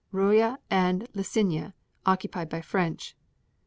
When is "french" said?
2.61-3.15